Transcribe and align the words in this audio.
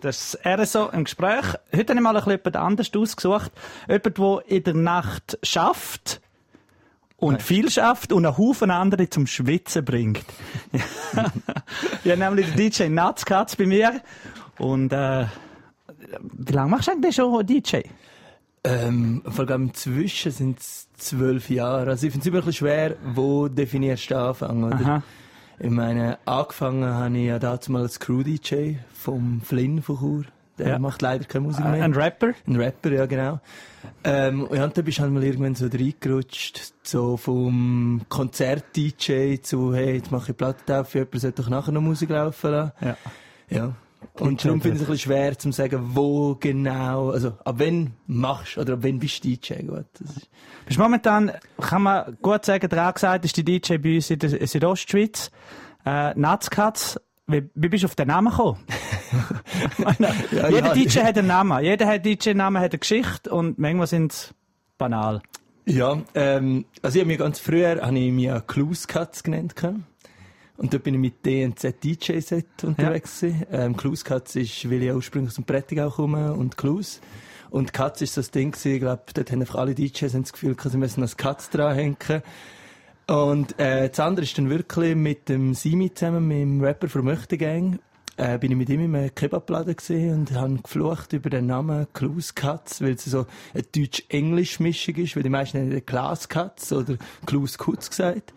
Das 0.00 0.34
ist 0.34 0.46
RSO 0.46 0.88
im 0.88 1.04
Gespräch. 1.04 1.44
Heute 1.74 1.90
habe 1.90 1.94
ich 1.94 2.00
mal 2.00 2.16
ein 2.16 2.24
bisschen 2.24 2.30
jemand 2.32 2.56
anders 2.56 2.90
ausgesucht. 2.96 3.52
Jemand, 3.86 4.18
der 4.18 4.42
in 4.46 4.64
der 4.64 4.74
Nacht 4.74 5.38
schafft 5.42 6.20
und 7.18 7.34
Nein. 7.34 7.40
viel 7.40 7.70
schafft 7.70 8.12
und 8.12 8.24
einen 8.24 8.38
Haufen 8.38 8.70
andere 8.70 9.10
zum 9.10 9.26
Schwitzen 9.26 9.84
bringt. 9.84 10.24
ich 10.72 12.10
habe 12.10 12.18
nämlich 12.18 12.46
den 12.54 12.70
DJ 12.70 12.88
Natzkatz 12.88 13.56
bei 13.56 13.66
mir. 13.66 14.00
Und 14.58 14.92
äh, 14.92 15.26
wie 16.22 16.52
lange 16.52 16.70
machst 16.70 16.88
du 16.88 16.92
eigentlich 16.92 17.14
schon 17.14 17.46
DJ? 17.46 17.80
Ähm, 18.64 19.22
vor 19.26 19.48
allem 19.48 19.68
inzwischen 19.68 20.32
sind 20.32 20.60
es 20.60 20.88
zwölf 20.96 21.50
Jahre. 21.50 21.90
Also 21.90 22.06
ich 22.06 22.12
finde 22.12 22.24
es 22.24 22.26
immer 22.26 22.38
ein 22.38 22.44
bisschen 22.44 22.66
schwer, 22.66 22.96
wo 23.14 23.48
definierst 23.48 24.10
du 24.10 24.18
Anfang, 24.18 24.64
oder? 24.64 24.76
Aha. 24.76 25.02
Ich 25.62 25.70
meine, 25.70 26.18
angefangen 26.24 26.84
habe 26.84 27.18
ich 27.18 27.26
ja 27.26 27.38
dazu 27.38 27.70
mal 27.70 27.82
als 27.82 28.00
Crew-DJ 28.00 28.76
vom 28.94 29.42
Flynn 29.42 29.82
von 29.82 29.98
Chur. 29.98 30.24
Der 30.56 30.68
ja. 30.68 30.78
macht 30.78 31.02
leider 31.02 31.24
keine 31.24 31.46
Musik 31.46 31.64
mehr. 31.64 31.84
Ein 31.84 31.92
Rapper? 31.92 32.32
Ein 32.46 32.56
Rapper, 32.56 32.92
ja, 32.92 33.04
genau. 33.04 33.40
Ähm, 34.04 34.44
und 34.44 34.58
dann 34.58 34.72
bist 34.72 34.98
du 34.98 35.02
halt 35.02 35.12
mal 35.12 35.22
irgendwann 35.22 35.54
so 35.54 35.66
reingerutscht, 35.66 36.72
so 36.82 37.18
vom 37.18 38.02
Konzert-DJ 38.08 39.40
zu, 39.42 39.74
hey, 39.74 39.96
jetzt 39.96 40.10
mache 40.10 40.32
ich 40.32 40.36
Platte 40.36 40.80
auf, 40.80 40.94
jemand 40.94 41.20
sollte 41.20 41.42
doch 41.42 41.50
nachher 41.50 41.72
noch 41.72 41.82
Musik 41.82 42.08
laufen 42.08 42.50
lassen. 42.50 42.72
Ja. 42.80 42.96
Ja. 43.50 43.74
Und 44.14 44.44
darum 44.44 44.60
finde 44.60 44.76
ich 44.76 44.82
es 44.82 44.88
ein 44.88 44.92
bisschen 44.92 45.10
schwer 45.10 45.38
zu 45.38 45.52
sagen, 45.52 45.90
wo 45.94 46.34
genau, 46.34 47.10
also 47.10 47.28
ab 47.44 47.56
wann 47.58 47.92
machst 48.06 48.58
oder 48.58 48.74
ab 48.74 48.80
wann 48.82 48.98
bist 48.98 49.24
du 49.24 49.28
DJ 49.28 49.62
gut. 49.66 49.86
Bist 50.66 50.78
momentan, 50.78 51.32
kann 51.58 51.82
man 51.82 52.16
gut 52.20 52.44
sagen, 52.44 52.68
der 52.68 52.92
gesagt 52.92 53.24
ist 53.24 53.36
die 53.36 53.44
DJ 53.44 53.78
bei 53.78 53.96
uns 53.96 54.10
in 54.10 54.18
der 54.18 54.46
Südostschweiz. 54.46 55.30
Äh, 55.84 56.12
Natzkatz, 56.14 57.00
wie, 57.26 57.48
wie 57.54 57.68
bist 57.68 57.84
du 57.84 57.86
auf 57.86 57.94
den 57.94 58.08
Namen 58.08 58.30
gekommen? 58.30 58.58
ja, 60.32 60.48
jeder 60.48 60.66
ja. 60.66 60.74
DJ 60.74 61.00
hat 61.00 61.18
einen 61.18 61.28
Namen. 61.28 61.64
Jeder 61.64 61.86
hat 61.86 62.04
DJ-Namen, 62.04 62.60
hat 62.60 62.72
eine 62.72 62.78
Geschichte 62.78 63.30
und 63.30 63.58
manchmal 63.58 63.86
sind 63.86 64.12
sie 64.12 64.30
banal. 64.78 65.22
Ja, 65.66 65.98
ähm, 66.14 66.64
also 66.82 66.96
ich 66.96 67.02
habe 67.02 67.12
mir 67.12 67.18
ganz 67.18 67.38
früher, 67.38 67.80
habe 67.80 67.98
ich 67.98 68.12
mich 68.12 68.30
Clues 68.46 68.86
genannt. 68.88 69.54
Und 70.60 70.74
dort 70.74 70.82
bin 70.82 70.92
ich 70.92 71.00
mit 71.00 71.24
DNZ 71.24 71.82
DJ-Set 71.82 72.64
unterwegs. 72.64 73.22
Ja. 73.22 73.30
Ähm, 73.50 73.74
Clues 73.78 74.04
Cuts 74.04 74.36
ist, 74.36 74.70
weil 74.70 74.82
ich 74.82 74.92
ursprünglich 74.92 75.30
aus 75.30 75.36
dem 75.36 75.44
Prättigau 75.44 75.88
komme 75.88 76.34
und 76.34 76.58
Clues. 76.58 77.00
Und 77.48 77.72
Katz 77.72 78.02
ist 78.02 78.18
das 78.18 78.30
Ding 78.30 78.50
gewesen, 78.50 78.74
ich 78.74 78.80
glaube, 78.80 79.02
dort 79.14 79.32
haben 79.32 79.40
einfach 79.40 79.54
alle 79.54 79.74
DJs 79.74 80.12
das 80.12 80.32
Gefühl, 80.34 80.54
sie 80.62 80.76
müssen 80.76 81.00
das 81.00 81.16
Katz 81.16 81.48
dranhängen. 81.48 81.96
Und, 83.06 83.58
äh, 83.58 83.88
das 83.88 84.00
andere 84.00 84.24
ist 84.24 84.36
dann 84.36 84.50
wirklich 84.50 84.96
mit 84.96 85.30
dem 85.30 85.54
Simi 85.54 85.94
zusammen, 85.94 86.28
mit 86.28 86.42
dem 86.42 86.60
Rapper 86.60 86.90
von 86.90 87.06
Möchtegang, 87.06 87.78
äh, 88.18 88.36
bin 88.36 88.50
ich 88.50 88.58
mit 88.58 88.68
ihm 88.68 88.94
im 88.94 89.14
Kebabladen 89.14 89.74
gesehen 89.74 90.14
und 90.14 90.32
habe 90.34 90.58
geflucht 90.62 91.14
über 91.14 91.30
den 91.30 91.46
Namen 91.46 91.86
Klaus 91.94 92.34
Katz, 92.34 92.82
weil 92.82 92.92
es 92.92 93.06
so 93.06 93.24
eine 93.54 93.62
deutsch-englisch-Mischung 93.62 94.96
ist, 94.96 95.16
weil 95.16 95.22
die 95.22 95.30
meisten 95.30 95.56
nennen 95.56 95.86
Klaus 95.86 96.28
Katz 96.28 96.70
oder 96.70 96.98
Klaus 97.24 97.56
Kutz 97.56 97.88
gesagt. 97.88 98.34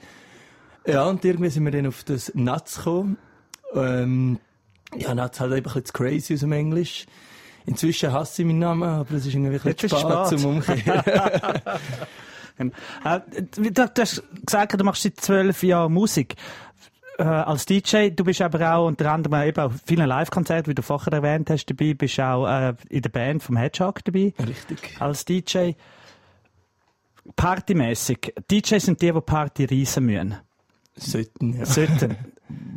Ja, 0.86 1.06
und 1.06 1.23
irgendwie 1.23 1.50
sind 1.50 1.64
wir 1.66 1.72
dann 1.72 1.88
auf 1.88 2.03
das 2.03 2.34
Natz 2.36 2.78
gekommen. 2.78 3.17
Ähm, 3.73 4.39
ja, 4.95 5.16
Natz 5.16 5.40
halt 5.40 5.53
einfach 5.53 5.75
ein 5.75 5.84
bisschen 5.84 5.94
crazy 5.94 6.34
aus 6.34 6.42
dem 6.42 6.52
Englisch. 6.52 7.06
Inzwischen 7.66 8.12
hasse 8.12 8.42
ich 8.42 8.45
meinen 8.45 8.59
Namen, 8.59 8.84
aber 8.84 9.16
es 9.16 9.25
ist 9.25 9.34
irgendwie 9.34 9.56
ein 9.56 9.75
bisschen 9.75 9.90
spät, 9.90 10.28
zum 10.28 10.45
Umkehren. 10.45 11.03
äh, 13.06 13.20
du, 13.56 13.90
hast 13.98 14.23
gesagt, 14.45 14.80
du 14.80 14.84
machst 14.84 15.03
seit 15.03 15.20
zwölf 15.20 15.64
Jahren 15.64 15.94
Musik. 15.94 16.36
Äh, 17.18 17.23
als 17.23 17.66
DJ, 17.66 18.09
du 18.09 18.23
bist 18.23 18.42
aber 18.42 18.75
auch 18.75 18.88
unter 18.88 19.12
anderem 19.12 19.47
eben 19.47 19.59
auf 19.62 19.73
vielen 19.86 20.08
Live-Konzerten, 20.08 20.70
wie 20.70 20.75
du 20.75 20.81
vorher 20.81 21.14
erwähnt 21.14 21.50
hast, 21.50 21.66
dabei, 21.68 21.94
bist 21.94 22.20
auch 22.20 22.47
äh, 22.47 22.73
in 22.90 23.02
der 23.02 23.09
Band 23.09 23.44
vom 23.44 23.56
Hedgehog 23.56 24.03
dabei. 24.03 24.34
Richtig. 24.40 24.97
Als 25.00 25.23
DJ. 25.23 25.72
Partymäßig. 27.36 28.34
DJs 28.52 28.84
sind 28.84 29.02
die, 29.02 29.12
die 29.12 29.22
Party 29.22 29.66
reisen 29.66 30.06
müssen. 30.06 30.35
Sollten, 30.96 31.58
ja. 31.58 31.66
Sollten. 31.66 32.18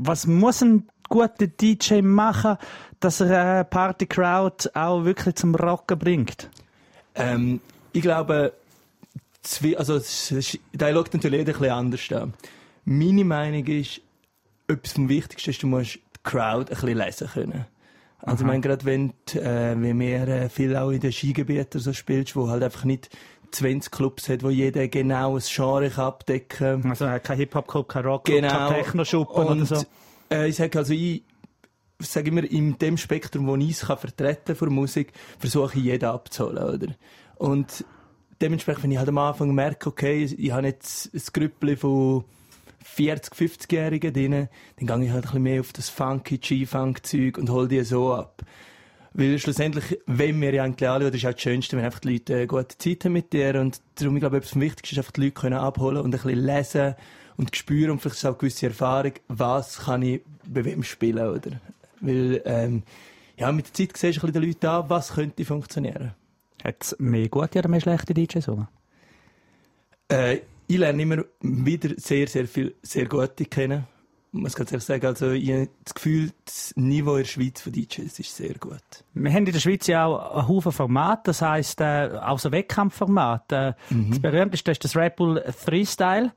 Was 0.01 0.27
muss 0.27 0.63
ein 0.63 0.89
guter 1.09 1.47
DJ 1.47 2.03
machen, 2.03 2.57
dass 3.01 3.21
er 3.21 3.57
eine 3.57 3.65
Party-Crowd 3.65 4.71
auch 4.75 5.05
wirklich 5.05 5.35
zum 5.37 5.55
Rocken 5.55 5.99
bringt? 5.99 6.51
Ähm, 7.15 7.61
ich 7.93 8.03
glaube, 8.03 8.53
also, 9.77 10.01
da 10.73 10.93
schaut 10.93 11.15
natürlich 11.15 11.39
jeder 11.39 11.53
ein 11.55 11.59
bisschen 11.59 11.71
anders 11.71 12.13
an. 12.13 12.35
Meine 12.85 13.25
Meinung 13.25 13.67
ist, 13.67 14.01
etwas 14.69 14.93
vom 14.93 15.09
Wichtigsten 15.09 15.51
ist, 15.51 15.63
du 15.63 15.67
musst 15.67 15.95
die 15.95 16.01
Crowd 16.23 16.71
ein 16.73 16.81
bisschen 16.81 16.99
lesen 16.99 17.29
können. 17.29 17.67
Also, 18.19 18.43
ich 18.43 18.47
meine, 18.47 18.61
gerade 18.61 18.85
wenn, 18.85 19.11
äh, 19.35 19.77
wie 19.77 19.99
wir 19.99 20.29
äh, 20.29 20.49
viel 20.49 20.77
auch 20.77 20.91
in 20.91 21.01
den 21.01 21.13
Skigebieten 21.13 21.81
so 21.81 21.93
spielst, 21.93 22.35
wo 22.35 22.49
halt 22.49 22.63
einfach 22.63 22.85
nicht 22.85 23.11
20 23.57 23.91
Clubs 23.91 24.29
hat, 24.29 24.43
wo 24.43 24.51
jeder 24.51 24.87
genau 24.89 25.37
ein 25.37 25.43
Genre 25.43 25.91
abdecken 25.97 26.83
kann. 26.83 26.91
Also 26.91 27.07
kein 27.23 27.39
Hip-Hop-Club, 27.39 27.89
kein 27.89 28.05
Rock-Club, 28.05 28.43
genau. 28.43 28.69
kein 28.69 28.83
Techno-Schuppen 28.83 29.45
oder 29.45 29.67
so. 29.67 29.85
Äh, 30.31 30.49
ich 30.49 30.57
sage 30.57 30.79
also, 30.79 30.93
ich 30.93 31.23
sage 32.01 32.29
immer, 32.29 32.45
in 32.45 32.79
dem 32.79 32.97
Spektrum, 32.97 33.47
wo 33.47 33.57
ich 33.57 33.71
es 33.71 33.87
kann 33.87 33.99
vertreten 33.99 34.55
von 34.55 34.73
Musik, 34.73 35.13
versuche 35.39 35.79
ich 35.79 35.85
jeden 35.85 36.05
abzuholen, 36.05 36.63
oder? 36.63 36.95
Und 37.37 37.85
dementsprechend, 38.41 38.85
wenn 38.85 38.93
ich 38.93 38.99
halt 38.99 39.09
am 39.09 39.19
Anfang 39.19 39.55
merke, 39.55 39.89
okay, 39.89 40.25
ich 40.25 40.51
habe 40.53 40.67
jetzt 40.67 41.15
ein 41.15 41.23
Grüppli 41.33 41.77
von 41.77 42.25
40, 42.85 43.35
50-Jährigen 43.35 44.13
drin, 44.13 44.49
dann 44.77 44.87
gehe 44.87 45.07
ich 45.07 45.13
halt 45.13 45.25
ein 45.25 45.29
bisschen 45.29 45.43
mehr 45.43 45.61
auf 45.61 45.73
das 45.73 45.89
funky 45.89 46.39
G-Funk-Zeug 46.39 47.39
und 47.39 47.51
hole 47.51 47.69
die 47.69 47.83
so 47.83 48.13
ab. 48.13 48.43
Weil 49.19 49.39
schlussendlich, 49.39 49.99
wenn 50.05 50.39
wir 50.43 50.53
ja 50.53 50.65
eigentlich 50.65 50.91
alle, 50.91 51.07
das 51.07 51.15
ist 51.15 51.27
auch 51.27 51.33
das 51.33 51.41
Schönste, 51.41 51.75
wenn 51.79 51.87
einfach 51.87 52.01
die 52.01 52.13
Leute 52.13 52.35
eine 52.35 52.47
gute 52.47 52.77
Zeit 52.77 53.03
haben 53.07 53.15
mit 53.15 53.33
dir 53.33 53.59
und 53.59 53.81
darum, 53.95 54.15
ich 54.17 54.21
glaube, 54.21 54.37
etwas 54.37 54.51
vom 54.51 54.61
Wichtigsten 54.61 54.95
ist 54.95 54.99
einfach 54.99 55.13
die 55.13 55.23
Leute 55.23 55.33
können 55.33 55.57
abholen 55.57 56.03
und 56.03 56.15
ein 56.15 56.21
bisschen 56.21 56.45
lesen 56.45 56.95
und 57.39 57.57
spüren 57.57 57.93
und 57.93 58.03
vielleicht 58.03 58.23
auch 58.27 58.31
eine 58.31 58.37
gewisse 58.37 58.67
Erfahrung, 58.67 59.13
was 59.29 59.79
kann 59.79 60.03
ich 60.03 60.21
bei 60.45 60.67
wem 60.67 60.83
spielen, 60.83 61.27
oder? 61.27 61.61
Weil, 62.03 62.43
ähm, 62.45 62.83
ja, 63.39 63.51
mit 63.53 63.69
der 63.69 63.73
Zeit 63.73 63.97
siehst 63.97 64.19
du 64.19 64.27
ein 64.27 64.33
bisschen 64.33 64.43
den 64.43 64.51
Leuten 64.51 64.67
an, 64.67 64.91
was 64.91 65.15
könnte 65.15 65.47
funktionieren. 65.47 66.13
Hat 66.63 66.77
es 66.83 66.97
mehr 66.99 67.31
gute 67.31 67.59
oder 67.61 67.69
mehr 67.69 67.81
schlechte 67.81 68.13
DJs? 68.13 68.51
Äh, 70.09 70.41
ich 70.67 70.77
lerne 70.77 71.01
immer 71.01 71.25
wieder 71.41 71.95
sehr, 71.97 72.27
sehr 72.29 72.47
viel 72.47 72.75
sehr 72.83 73.07
gute 73.07 73.47
kennen. 73.47 73.87
Muss 74.37 74.55
ganz 74.55 74.71
ehrlich 74.73 74.85
sagen, 74.85 75.07
also 75.07 75.31
ich 75.31 75.51
habe 75.51 75.69
das 75.85 75.95
Gefühl, 75.95 76.31
das 76.45 76.73
Niveau 76.77 77.13
in 77.13 77.23
der 77.23 77.25
Schweiz 77.25 77.61
von 77.61 77.73
DJs 77.73 78.19
ist 78.19 78.37
sehr 78.37 78.55
gut. 78.55 79.05
Wir 79.15 79.33
haben 79.33 79.47
in 79.47 79.53
der 79.53 79.61
Schweiz 79.61 79.87
ja 79.87 80.07
auch 80.07 80.37
einen 80.37 80.49
Haufen 80.49 80.73
Format, 80.73 81.27
das 81.27 81.43
heisst 81.43 81.81
äh, 81.81 82.11
auch 82.21 82.39
so 82.39 82.53
Wettkampfformat. 82.53 83.53
Äh, 83.53 83.73
mhm. 83.91 84.11
Das 84.11 84.21
berühmteste 84.21 84.71
ist 84.71 84.85
das 84.85 84.97
Red 84.97 85.17
Bull 85.17 85.43
Freestyle. 85.57 86.33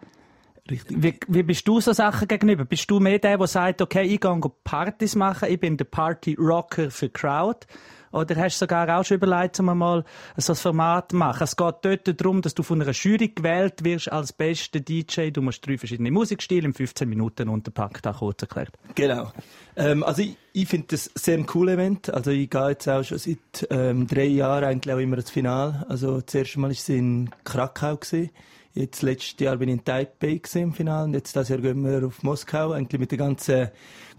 Richtig. 0.69 1.03
Wie, 1.03 1.19
wie 1.27 1.43
bist 1.43 1.67
du 1.67 1.81
so 1.81 1.93
Sachen 1.93 2.27
gegenüber? 2.27 2.65
Bist 2.65 2.89
du 2.89 2.99
mehr 2.99 3.19
der, 3.19 3.37
der 3.37 3.47
sagt, 3.47 3.81
okay, 3.81 4.03
ich 4.03 4.21
gehe 4.21 4.39
Partys 4.63 5.15
machen, 5.15 5.49
ich 5.49 5.59
bin 5.59 5.77
der 5.77 5.85
Party-Rocker 5.85 6.91
für 6.91 7.09
Crowd? 7.09 7.65
Oder 8.11 8.35
hast 8.37 8.55
du 8.55 8.65
sogar 8.65 8.99
auch 8.99 9.03
schon 9.03 9.17
überlegt, 9.17 9.59
um 9.59 9.77
mal 9.77 10.03
so 10.37 10.53
ein 10.53 10.55
Format 10.55 11.11
zu 11.11 11.17
machen? 11.17 11.43
Es 11.43 11.55
geht 11.55 11.75
dort 11.81 12.21
darum, 12.21 12.41
dass 12.41 12.55
du 12.55 12.63
von 12.63 12.81
einer 12.81 12.91
Jury 12.91 13.29
gewählt 13.29 13.83
wirst 13.83 14.11
als 14.11 14.33
bester 14.33 14.79
DJ. 14.79 15.29
Du 15.31 15.41
musst 15.41 15.65
drei 15.65 15.77
verschiedene 15.77 16.11
Musikstile 16.11 16.65
in 16.65 16.73
15 16.73 17.07
Minuten 17.07 17.49
unterpackt, 17.49 18.07
auch 18.07 18.19
kurz 18.19 18.41
erklärt. 18.41 18.71
Genau. 18.95 19.31
Ähm, 19.75 20.03
also 20.03 20.21
ich, 20.21 20.35
ich 20.53 20.67
finde 20.67 20.87
das 20.89 21.11
sehr 21.15 21.37
ein 21.37 21.45
cooles 21.45 21.75
Event. 21.75 22.13
Also 22.13 22.31
ich 22.31 22.49
gehe 22.49 22.69
jetzt 22.69 22.87
auch 22.87 23.03
schon 23.03 23.17
seit 23.17 23.67
ähm, 23.69 24.07
drei 24.07 24.25
Jahren 24.25 24.63
eigentlich 24.63 24.93
auch 24.93 24.99
immer 24.99 25.17
ins 25.17 25.29
Finale. 25.29 25.85
Also 25.87 26.21
das 26.21 26.35
erste 26.35 26.59
Mal 26.59 26.67
war 26.67 26.71
es 26.71 26.89
in 26.89 27.29
Krakau. 27.43 27.97
Gewesen. 27.97 28.29
Jetzt 28.73 29.01
letztes 29.01 29.39
Jahr 29.39 29.57
bin 29.57 29.69
ich 29.69 29.77
in 29.79 29.83
Taipei 29.83 30.39
im 30.55 30.73
Finale 30.73 31.05
und 31.05 31.13
jetzt 31.13 31.35
das 31.35 31.49
Jahr 31.49 31.59
gehen 31.59 31.83
wir 31.83 32.05
auf 32.05 32.23
Moskau, 32.23 32.71
eigentlich 32.71 32.99
mit 32.99 33.11
der 33.11 33.17
ganzen 33.17 33.69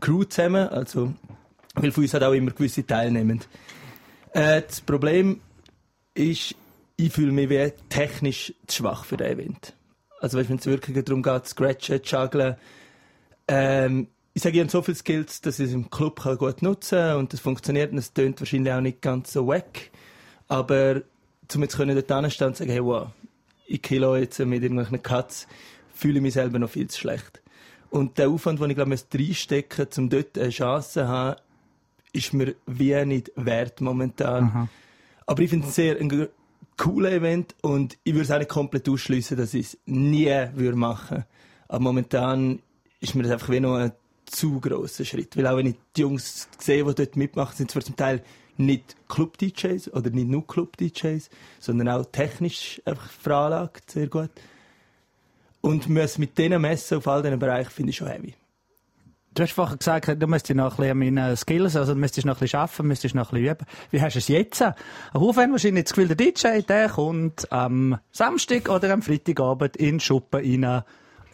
Crew 0.00 0.24
zusammen. 0.24 0.68
Also, 0.68 1.14
weil 1.76 1.92
von 1.92 2.02
uns 2.02 2.14
hat 2.14 2.22
auch 2.22 2.32
immer 2.32 2.50
gewisse 2.50 2.84
Teilnehmend. 2.84 3.48
Äh, 4.32 4.62
das 4.62 4.80
Problem 4.80 5.40
ist, 6.14 6.54
ich 6.96 7.12
fühle 7.12 7.32
mich 7.32 7.48
wie 7.48 7.72
technisch 7.88 8.52
zu 8.66 8.78
schwach 8.78 9.04
für 9.04 9.16
den 9.16 9.32
Event. 9.32 9.74
Also 10.20 10.38
wenn 10.38 10.56
es 10.56 10.66
wirklich 10.66 11.04
darum 11.04 11.22
geht, 11.22 11.46
scratchen, 11.46 12.00
juggeln, 12.04 12.56
ähm, 13.48 14.08
ich 14.32 14.42
sage, 14.42 14.56
ich 14.56 14.60
habe 14.60 14.70
so 14.70 14.82
viele 14.82 14.96
Skills, 14.96 15.40
dass 15.40 15.58
ich 15.58 15.68
es 15.68 15.72
im 15.72 15.90
Club 15.90 16.22
gut 16.38 16.62
nutzen 16.62 16.98
kann 16.98 17.16
und 17.16 17.32
das 17.32 17.40
funktioniert 17.40 17.90
und 17.90 17.98
es 17.98 18.12
tönt 18.12 18.40
wahrscheinlich 18.40 18.72
auch 18.72 18.80
nicht 18.80 19.02
ganz 19.02 19.32
so 19.32 19.48
weg. 19.48 19.90
Aber 20.46 21.02
um 21.52 21.62
jetzt 21.62 21.76
können 21.76 22.00
dort 22.06 22.32
stehen 22.32 22.46
und 22.48 22.56
sagen, 22.56 22.70
hey, 22.70 22.84
wow, 22.84 23.08
ich 23.66 23.82
kilo 23.82 24.16
jetzt 24.16 24.38
mit 24.38 24.62
irgendwelchen 24.62 25.02
Cuts, 25.02 25.48
fühle 25.92 26.16
ich 26.16 26.22
mich 26.22 26.34
selber 26.34 26.58
noch 26.58 26.70
viel 26.70 26.88
zu 26.88 27.00
schlecht. 27.00 27.42
Und 27.90 28.18
der 28.18 28.28
Aufwand, 28.28 28.60
den 28.60 28.70
ich 28.70 28.76
glaube, 28.76 28.90
reinstecken 28.92 29.86
muss, 29.86 29.98
um 29.98 30.08
dort 30.08 30.38
eine 30.38 30.50
Chance 30.50 30.90
zu 30.90 31.08
haben, 31.08 31.40
ist 32.12 32.32
mir 32.32 32.54
wie 32.66 33.04
nicht 33.04 33.32
wert 33.36 33.80
momentan. 33.80 34.44
Aha. 34.44 34.68
Aber 35.26 35.42
ich 35.42 35.50
finde 35.50 35.68
es 35.68 35.74
sehr 35.74 35.98
ein 35.98 36.28
cooles 36.76 37.12
Event 37.12 37.54
und 37.62 37.98
ich 38.04 38.14
würde 38.14 38.24
es 38.24 38.30
auch 38.30 38.38
nicht 38.38 38.50
komplett 38.50 38.88
ausschließen, 38.88 39.36
dass 39.36 39.54
ich 39.54 39.66
es 39.66 39.78
nie 39.86 40.26
würde 40.54 40.76
machen. 40.76 41.24
Aber 41.68 41.80
momentan 41.80 42.60
ist 43.00 43.14
mir 43.14 43.22
das 43.22 43.32
einfach 43.32 43.50
wie 43.50 43.60
noch 43.60 43.90
zu 44.26 44.60
grosser 44.60 45.04
Schritt. 45.04 45.36
Weil 45.36 45.46
auch 45.46 45.56
wenn 45.56 45.66
ich 45.66 45.76
die 45.96 46.02
Jungs 46.02 46.48
sehe, 46.58 46.84
die 46.84 46.94
dort 46.94 47.16
mitmachen, 47.16 47.56
sind 47.56 47.70
zwar 47.70 47.82
zum 47.82 47.96
Teil 47.96 48.22
nicht 48.56 48.96
Club-DJs 49.08 49.92
oder 49.92 50.10
nicht 50.10 50.28
nur 50.28 50.46
Club-DJs, 50.46 51.30
sondern 51.58 51.88
auch 51.88 52.04
technisch 52.06 52.80
einfach 52.84 53.10
veranlagt, 53.10 53.90
sehr 53.90 54.08
gut. 54.08 54.30
Und 55.60 55.88
müssen 55.88 56.20
mit 56.20 56.38
denen 56.38 56.62
messen 56.62 56.98
auf 56.98 57.08
all 57.08 57.22
diesen 57.22 57.38
Bereichen, 57.38 57.70
finde 57.70 57.90
ich 57.90 57.96
schon 57.96 58.08
heavy. 58.08 58.34
Du 59.32 59.44
hast 59.44 59.52
vorhin 59.52 59.78
gesagt, 59.78 60.08
du 60.08 60.26
müsstest 60.26 60.56
noch 60.56 60.72
ein 60.72 60.76
bisschen 60.76 60.90
an 60.90 60.98
meinen 60.98 61.36
Skills, 61.36 61.76
also 61.76 61.94
du 61.94 62.00
müsstest 62.00 62.26
noch 62.26 62.36
ein 62.36 62.40
bisschen 62.40 62.58
arbeiten, 62.58 62.86
müsstest 62.88 63.14
noch 63.14 63.32
ein 63.32 63.42
bisschen 63.42 63.54
üben. 63.54 63.66
Wie 63.92 64.02
hast 64.02 64.14
du 64.14 64.18
es 64.18 64.26
jetzt? 64.26 64.60
Ein 64.60 64.74
Haufen 65.14 65.52
wahrscheinlich 65.52 65.84
das 65.84 65.92
Gefühl, 65.92 66.08
der 66.08 66.16
DJ, 66.16 66.62
der 66.62 66.88
kommt 66.88 67.50
am 67.52 67.98
Samstag 68.10 68.68
oder 68.68 68.92
am 68.92 69.02
Freitagabend 69.02 69.76
in 69.76 70.00
Schuppen 70.00 70.64
rein 70.64 70.82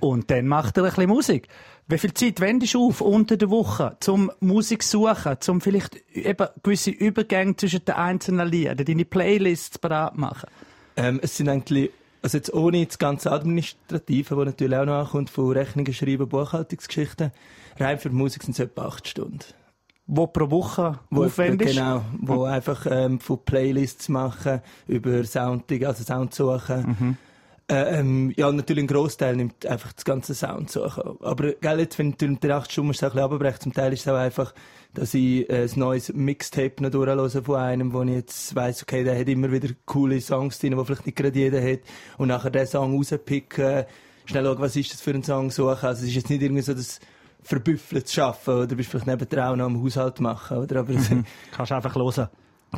und 0.01 0.31
dann 0.31 0.47
macht 0.47 0.77
er 0.77 0.85
ein 0.85 0.91
bisschen 0.91 1.09
Musik. 1.09 1.49
Wie 1.89 1.97
viel 1.97 2.13
Zeit 2.13 2.41
wendest 2.41 2.75
du 2.75 2.89
auf 2.89 3.01
unter 3.01 3.39
der 3.39 3.49
Woche 3.49 3.97
zum 4.01 4.31
Musik 4.41 4.83
suchen, 4.83 5.37
zum 5.41 5.63
vielleicht 5.63 5.97
eben 6.15 6.49
gewisse 6.63 6.91
Übergänge 6.91 7.57
zwischen 7.57 7.87
den 7.87 7.95
einzelnen 7.95 8.47
Liedern, 8.47 8.85
deine 8.85 9.07
Playlists 9.07 9.79
bereit 9.79 10.19
machen? 10.19 10.51
Ähm, 10.97 11.19
es 11.23 11.39
sind 11.39 11.49
eigentlich 11.49 11.91
also 12.27 12.39
jetzt 12.39 12.53
ohne 12.53 12.85
das 12.85 12.99
ganze 12.99 13.31
Administrative, 13.31 14.37
was 14.37 14.47
natürlich 14.47 14.77
auch 14.77 14.85
noch 14.85 14.99
ankommt, 14.99 15.31
von 15.31 15.53
Rechnungen 15.53 15.95
schreiben, 15.95 16.29
Buchhaltungsgeschichten, 16.29 17.31
rein 17.79 17.99
für 17.99 18.11
die 18.11 18.17
Musik 18.17 18.43
sind 18.43 18.53
es 18.53 18.61
etwa 18.61 18.87
acht 18.87 19.07
Stunden. 19.09 19.41
Wo 20.07 20.27
pro 20.29 20.51
Woche 20.51 21.01
wo 21.11 21.25
aufwendig? 21.25 21.71
Genau, 21.71 22.03
wo 22.21 22.47
mhm. 22.47 22.53
einfach 22.53 22.87
ähm, 22.89 23.19
von 23.19 23.45
Playlists 23.45 24.09
machen, 24.09 24.61
über 24.87 25.25
Sounding, 25.25 25.85
also 25.85 26.05
Sound 26.05 26.33
suchen. 26.33 26.97
Mhm. 26.99 27.17
Äh, 27.69 27.99
ähm, 27.99 28.33
ja, 28.37 28.53
natürlich 28.53 28.85
ein 28.85 28.87
Großteil 28.87 29.35
nimmt 29.35 29.67
einfach 29.67 29.93
das 29.93 30.05
ganze 30.05 30.35
Sound 30.35 30.71
suchen. 30.71 31.19
Aber 31.21 31.53
gell, 31.53 31.81
jetzt, 31.81 31.99
wenn 31.99 32.13
du 32.13 32.37
den 32.37 32.53
acht 32.53 32.71
Stunden 32.71 32.89
musst 32.89 33.03
du 33.03 33.07
ein 33.07 33.11
bisschen 33.11 33.25
runterbrechen, 33.25 33.61
zum 33.61 33.75
Teil 33.75 33.93
ist 33.93 34.03
es 34.03 34.09
auch 34.09 34.17
einfach 34.17 34.55
dass 34.97 35.15
ich 35.15 35.49
äh, 35.51 35.65
ein 35.65 35.71
neues 35.77 36.13
Mixtape 36.13 36.83
noch 36.83 36.91
durchhöre 36.91 37.43
von 37.43 37.57
einem, 37.57 37.93
wo 37.93 38.03
ich 38.03 38.11
jetzt 38.11 38.55
weiss, 38.55 38.83
okay, 38.83 39.05
der 39.05 39.19
hat 39.19 39.29
immer 39.29 39.53
wieder 39.53 39.69
coole 39.85 40.21
Songs 40.21 40.59
drin, 40.59 40.77
die 40.77 40.85
vielleicht 40.85 41.07
nicht 41.07 41.17
gerade 41.17 41.39
jeder 41.39 41.63
hat. 41.63 41.81
Und 42.19 42.29
nachher 42.29 42.51
den 42.51 42.67
Song 42.67 42.97
rauspicken, 42.97 43.85
schnell 44.25 44.45
schauen, 44.45 44.59
was 44.59 44.77
ist 44.77 44.93
das 44.93 45.01
für 45.01 45.11
ein 45.13 45.23
Song 45.23 45.51
suchen. 45.51 45.87
Also 45.87 46.03
es 46.03 46.09
ist 46.09 46.15
jetzt 46.15 46.31
nicht 46.31 46.43
irgendwie 46.43 46.63
so 46.63 46.75
das 47.47 47.49
verbüffeltes 47.49 48.13
Schaffen, 48.13 48.55
oder 48.55 48.75
bist 48.75 48.91
vielleicht 48.91 49.07
neben 49.07 49.41
auch 49.41 49.57
noch 49.57 49.67
am 49.67 49.83
Haushalt 49.83 50.21
machen, 50.21 50.59
oder? 50.59 50.81
Aber 50.81 50.93
mhm. 50.93 51.25
Kannst 51.53 51.73
einfach 51.73 51.95
hören. 51.95 52.29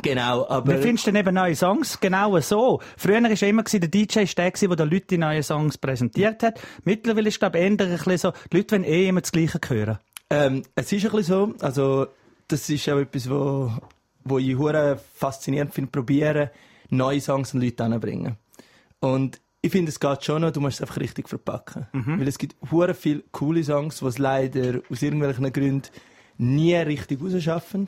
Genau, 0.01 0.47
aber... 0.47 0.77
Wie 0.77 0.81
findest 0.81 1.07
du 1.07 1.11
denn 1.11 1.21
eben 1.21 1.35
neue 1.35 1.55
Songs? 1.55 1.99
Genau 1.99 2.39
so. 2.39 2.79
Früher 2.95 3.21
war 3.21 3.47
immer 3.47 3.63
der 3.63 3.79
DJ 3.79 4.25
der, 4.25 4.51
der 4.51 4.75
den 4.75 4.89
Leuten 4.89 5.07
die 5.09 5.17
neuen 5.17 5.43
Songs 5.43 5.77
präsentiert 5.77 6.43
hat. 6.43 6.61
Mittlerweile 6.83 7.27
ist 7.27 7.35
es, 7.35 7.39
glaube 7.39 7.57
ich, 7.57 7.63
eher 7.63 7.71
ein 7.71 7.77
bisschen 7.77 8.17
so, 8.17 8.33
die 8.51 8.57
Leute 8.57 8.75
wollen 8.75 8.83
eh 8.83 9.07
immer 9.07 9.21
das 9.21 9.31
Gleiche 9.31 9.59
hören. 9.67 9.97
Ähm, 10.29 10.63
es 10.75 10.91
ist 10.91 11.05
ein 11.05 11.11
bisschen 11.11 11.55
so, 11.57 11.65
also 11.65 12.07
das 12.47 12.69
ist 12.69 12.87
auch 12.87 12.99
etwas, 12.99 13.29
wo, 13.29 13.71
wo 14.23 14.37
ich 14.37 14.55
hure 14.55 14.99
faszinierend 15.15 15.73
finde, 15.73 15.91
probieren, 15.91 16.49
neue 16.89 17.19
Songs 17.19 17.53
an 17.53 17.61
Leute 17.61 17.83
anzubringen. 17.83 18.37
Und 18.99 19.41
ich 19.61 19.71
finde, 19.71 19.89
es 19.89 19.99
geht 19.99 20.23
schon 20.23 20.41
noch, 20.41 20.51
du 20.51 20.61
musst 20.61 20.75
es 20.77 20.81
einfach 20.81 20.99
richtig 20.99 21.27
verpacken. 21.27 21.87
Mhm. 21.91 22.19
Weil 22.19 22.27
es 22.27 22.37
gibt 22.37 22.55
hure 22.71 22.93
viele 22.93 23.23
coole 23.31 23.63
Songs, 23.63 23.99
die 23.99 24.05
es 24.05 24.17
leider 24.17 24.81
aus 24.89 25.01
irgendwelchen 25.01 25.51
Gründen 25.51 25.89
nie 26.37 26.75
richtig 26.75 27.21
rausschaffen. 27.21 27.87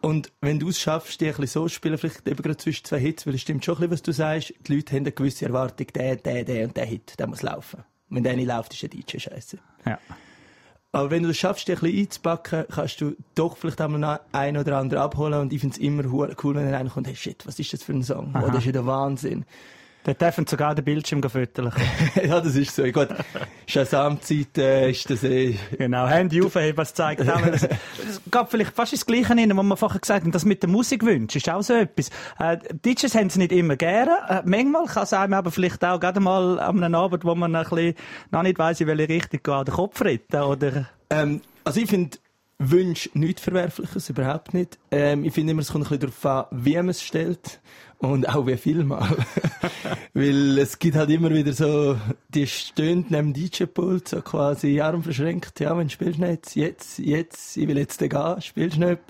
Und 0.00 0.32
wenn 0.40 0.58
du 0.58 0.68
es 0.68 0.80
schaffst, 0.80 1.20
die 1.20 1.26
ein 1.26 1.32
bisschen 1.32 1.62
so 1.62 1.68
spielen, 1.68 1.98
vielleicht 1.98 2.26
eben 2.26 2.42
gerade 2.42 2.56
zwischen 2.56 2.84
zwei 2.84 3.00
Hits, 3.00 3.26
weil 3.26 3.34
es 3.34 3.42
stimmt 3.42 3.64
schon 3.64 3.74
ein 3.74 3.78
bisschen, 3.80 3.92
was 3.92 4.02
du 4.02 4.12
sagst, 4.12 4.54
die 4.66 4.76
Leute 4.76 4.94
haben 4.94 5.02
eine 5.02 5.12
gewisse 5.12 5.46
Erwartung, 5.46 5.86
der, 5.94 6.16
der, 6.16 6.44
der 6.44 6.64
und 6.64 6.76
der 6.76 6.86
Hit, 6.86 7.18
der 7.18 7.26
muss 7.26 7.42
laufen. 7.42 7.82
wenn 8.08 8.22
der 8.22 8.36
nicht 8.36 8.46
läuft, 8.46 8.72
ist 8.72 8.82
der 8.82 8.88
DJ 8.88 9.18
scheiße. 9.18 9.58
Ja. 9.84 9.98
Aber 10.92 11.10
wenn 11.10 11.24
du 11.24 11.30
es 11.30 11.36
schaffst, 11.36 11.68
dich 11.68 11.76
ein 11.76 11.80
bisschen 11.82 12.00
einzupacken, 12.00 12.64
kannst 12.70 13.00
du 13.00 13.16
doch 13.34 13.56
vielleicht 13.56 13.80
einmal 13.82 14.00
noch 14.00 14.20
ein 14.32 14.56
oder 14.56 14.78
andere 14.78 15.00
abholen. 15.02 15.40
Und 15.40 15.52
ich 15.52 15.60
finde 15.60 15.74
es 15.74 15.82
immer 15.82 16.04
cool, 16.10 16.54
wenn 16.54 16.72
einer 16.72 16.88
kommt, 16.88 17.06
hey 17.06 17.16
shit, 17.16 17.46
was 17.46 17.58
ist 17.58 17.72
das 17.72 17.82
für 17.82 17.92
ein 17.92 18.02
Song? 18.02 18.34
Aha. 18.34 18.44
Oh, 18.44 18.48
das 18.48 18.60
ist 18.60 18.66
ja 18.66 18.72
der 18.72 18.86
Wahnsinn. 18.86 19.44
Der 20.06 20.14
dürfen 20.14 20.46
sogar 20.46 20.74
den 20.76 20.84
Bildschirm 20.84 21.20
füttern. 21.28 21.72
ja, 22.24 22.40
das 22.40 22.54
ist 22.54 22.76
so. 22.76 22.84
Gut, 22.84 23.08
Shazam-Zeit 23.66 24.56
äh, 24.56 24.90
ist 24.90 25.10
das 25.10 25.24
eh... 25.24 25.56
Genau, 25.76 26.06
Handy 26.06 26.40
aufheben, 26.42 26.76
was 26.76 26.94
zeigt. 26.94 27.22
Es 27.22 27.68
gab 28.30 28.50
vielleicht 28.50 28.72
fast 28.72 28.92
das 28.92 29.04
Gleiche 29.04 29.30
rein, 29.30 29.56
was 29.56 29.64
wir 29.64 29.76
vorher 29.76 30.00
gesagt 30.00 30.22
haben, 30.22 30.30
das 30.30 30.44
mit 30.44 30.62
der 30.62 30.70
Musikwunsch 30.70 31.34
ist 31.34 31.48
auch 31.48 31.62
so 31.62 31.74
etwas. 31.74 32.10
Äh, 32.38 32.58
DJs 32.84 33.14
haben 33.16 33.26
es 33.26 33.36
nicht 33.36 33.50
immer 33.50 33.74
gerne. 33.74 34.16
Äh, 34.28 34.42
manchmal 34.44 34.86
kann 34.86 35.02
es 35.02 35.12
einem 35.12 35.34
aber 35.34 35.50
vielleicht 35.50 35.84
auch 35.84 35.98
gerade 35.98 36.20
mal 36.20 36.60
an 36.60 36.82
einem 36.82 36.94
Abend, 36.94 37.24
wo 37.24 37.34
man 37.34 37.56
ein 37.56 37.64
bisschen 37.64 37.94
noch 38.30 38.42
nicht 38.42 38.60
weiss, 38.60 38.80
in 38.80 38.86
welche 38.86 39.08
Richtung 39.08 39.40
geht, 39.42 39.68
den 39.68 39.74
Kopf 39.74 40.00
retten, 40.02 40.40
oder? 40.40 40.86
Ähm, 41.10 41.40
also 41.64 41.80
ich 41.80 41.90
finde 41.90 42.16
Wünsche 42.58 43.10
nichts 43.12 43.42
Verwerfliches, 43.42 44.08
überhaupt 44.08 44.54
nicht. 44.54 44.78
Ähm, 44.90 45.24
ich 45.24 45.34
finde 45.34 45.52
immer, 45.52 45.60
es 45.60 45.72
kommt 45.72 45.84
ein 45.84 45.98
bisschen 45.98 46.22
darauf 46.22 46.50
an, 46.52 46.64
wie 46.64 46.76
man 46.76 46.88
es 46.88 47.02
stellt 47.02 47.60
und 47.98 48.28
auch 48.28 48.46
wie 48.46 48.56
viel 48.56 48.82
mal. 48.84 49.16
Weil 50.14 50.58
es 50.58 50.78
gibt 50.78 50.96
halt 50.96 51.10
immer 51.10 51.30
wieder 51.30 51.52
so, 51.52 51.98
die 52.28 52.46
stehen 52.46 53.04
neben 53.10 53.34
dem 53.34 53.50
DJ-Pult, 53.50 54.08
so 54.08 54.22
quasi 54.22 54.80
Arm 54.80 55.02
verschränkt, 55.02 55.60
ja, 55.60 55.76
wenn 55.76 55.90
spielst 55.90 56.18
du 56.18 56.24
nicht, 56.24 56.56
jetzt, 56.56 56.98
jetzt, 56.98 57.56
ich 57.56 57.68
will 57.68 57.76
jetzt 57.76 57.98
gehen, 57.98 58.40
spielst 58.40 58.76
du 58.78 58.86
nicht 58.86 59.00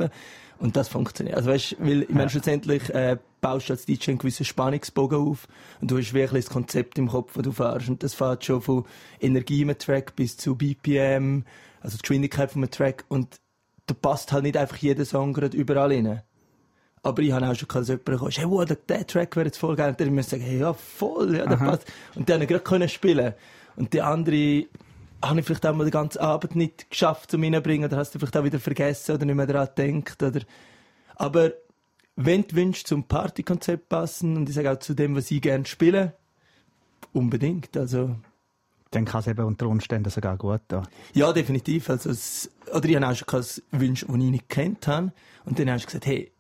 Und 0.59 0.77
das 0.77 0.89
funktioniert. 0.89 1.37
Also 1.37 1.51
weißt, 1.51 1.77
weil, 1.79 2.03
ich 2.03 2.11
meine, 2.11 2.31
schlussendlich, 2.31 2.91
äh, 2.91 3.17
baust 3.41 3.69
du 3.69 3.75
als 3.75 3.85
DJ 3.87 4.11
einen 4.11 4.19
gewissen 4.19 4.45
Spannungsbogen 4.45 5.19
auf 5.19 5.47
und 5.81 5.91
du 5.91 5.99
hast 5.99 6.15
wirklich 6.15 6.47
das 6.47 6.53
Konzept 6.53 6.99
im 6.99 7.09
Kopf, 7.09 7.35
das 7.35 7.45
du 7.45 7.53
fährst. 7.53 7.89
Und 7.89 8.03
das 8.03 8.15
fährt 8.15 8.45
schon 8.45 8.61
von 8.61 8.85
Energie 9.21 9.63
im 9.63 9.79
Track 9.79 10.17
bis 10.17 10.37
zu 10.37 10.57
BPM, 10.57 11.45
also 11.87 11.99
die 11.99 12.03
Geschwindigkeit 12.03 12.51
vom 12.51 12.69
Track 12.69 13.05
und 13.07 13.41
da 13.87 13.95
passt 13.95 14.33
halt 14.33 14.43
nicht 14.43 14.57
einfach 14.57 14.77
jeder 14.77 15.05
Song 15.05 15.33
gerade 15.33 15.57
überall 15.57 15.93
rein. 15.93 16.23
Aber 17.05 17.23
ich 17.23 17.31
habe 17.31 17.49
auch 17.49 17.55
schon 17.55 17.69
gesagt, 17.69 17.89
dass 17.89 17.89
jemand 17.89 18.19
kommt, 18.19 18.39
hey, 18.39 18.51
wow, 18.51 18.65
der, 18.65 18.77
der 18.77 19.07
Track 19.07 19.37
wäre 19.37 19.47
jetzt 19.47 19.59
voll 19.59 19.77
geil. 19.77 19.91
Und 19.91 20.01
dann 20.01 20.13
müssen 20.13 20.31
sagen, 20.31 20.43
hey, 20.43 20.59
ja, 20.59 20.73
voll, 20.73 21.37
ja, 21.37 21.47
der 21.47 21.61
Aha. 21.61 21.71
passt. 21.71 21.87
Und 22.17 22.29
dann 22.29 22.45
gerade 22.45 22.65
können 22.65 22.89
spielen. 22.89 23.35
Und 23.77 23.93
die 23.93 24.03
andere 24.03 24.67
habe 25.25 25.39
ich 25.39 25.47
vielleicht 25.47 25.65
auch 25.65 25.77
mal 25.77 25.85
den 25.85 25.93
ganzen 25.93 26.19
Abend 26.19 26.57
nicht 26.57 26.91
geschafft, 26.91 27.33
um 27.35 27.45
reinzubringen, 27.45 27.89
oder 27.89 27.99
hast 27.99 28.13
du 28.13 28.19
vielleicht 28.19 28.37
auch 28.37 28.43
wieder 28.43 28.59
vergessen 28.59 29.15
oder 29.15 29.25
nicht 29.25 29.37
mehr 29.37 29.47
daran 29.47 29.69
gedacht, 29.77 30.21
oder. 30.25 30.41
Aber 31.15 31.53
wenn 32.17 32.43
die 32.49 32.57
Wünsche 32.57 32.83
zum 32.83 33.05
Partykonzept 33.05 33.89
passen, 33.89 34.37
und 34.37 34.49
ich 34.49 34.57
sage 34.57 34.73
auch 34.73 34.81
zu 34.81 34.95
dem, 34.95 35.15
was 35.15 35.31
ich 35.31 35.41
gerne 35.41 35.67
spiele, 35.67 36.15
unbedingt, 37.13 37.77
also 37.77 38.17
dann 38.91 39.05
kann 39.05 39.21
es 39.21 39.27
eben 39.27 39.45
unter 39.45 39.67
Umständen 39.67 40.11
sogar 40.11 40.37
gut 40.37 40.61
tun. 40.69 40.87
Ja, 41.13 41.33
definitiv. 41.33 41.91
Also 41.91 42.11
es, 42.11 42.51
oder 42.73 42.89
ich 42.89 42.97
habe 42.97 43.09
auch 43.09 43.15
schon 43.15 43.63
Wünsche, 43.73 44.07
die 44.07 44.13
ich 44.13 44.31
nicht 44.31 44.49
kennt 44.49 44.87
habe. 44.87 45.13
Und 45.45 45.59
dann 45.59 45.71
hast 45.71 45.83
du 45.83 45.87
gesagt, 45.87 46.07
hey, 46.07 46.33